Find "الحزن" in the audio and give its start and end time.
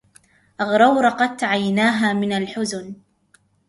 2.33-2.93